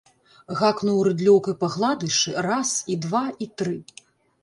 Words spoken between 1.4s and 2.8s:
па гладышы раз